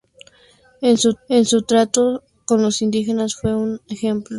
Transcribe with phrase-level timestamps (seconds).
[0.81, 0.97] En
[1.45, 4.29] su trato con los indígenas fue un ejemplo de buen encomendero.